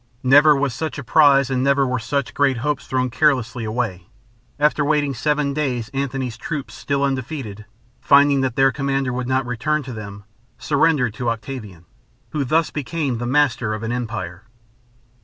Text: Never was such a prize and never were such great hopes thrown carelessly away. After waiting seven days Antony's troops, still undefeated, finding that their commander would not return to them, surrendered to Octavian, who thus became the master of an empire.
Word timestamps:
Never 0.23 0.55
was 0.55 0.73
such 0.73 0.97
a 0.97 1.03
prize 1.03 1.51
and 1.51 1.63
never 1.63 1.85
were 1.85 1.99
such 1.99 2.33
great 2.33 2.57
hopes 2.57 2.87
thrown 2.87 3.11
carelessly 3.11 3.65
away. 3.65 4.07
After 4.59 4.83
waiting 4.83 5.13
seven 5.13 5.53
days 5.53 5.89
Antony's 5.93 6.37
troops, 6.37 6.73
still 6.73 7.03
undefeated, 7.03 7.65
finding 7.99 8.41
that 8.41 8.55
their 8.55 8.71
commander 8.71 9.13
would 9.13 9.27
not 9.27 9.45
return 9.45 9.83
to 9.83 9.93
them, 9.93 10.23
surrendered 10.57 11.13
to 11.13 11.29
Octavian, 11.29 11.85
who 12.31 12.43
thus 12.43 12.71
became 12.71 13.19
the 13.19 13.27
master 13.27 13.75
of 13.75 13.83
an 13.83 13.91
empire. 13.91 14.45